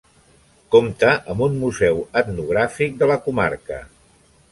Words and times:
Compta 0.75 1.11
amb 1.33 1.43
un 1.47 1.59
museu 1.63 2.01
etnogràfic 2.21 2.97
de 3.03 3.11
la 3.13 3.19
comarca. 3.27 3.79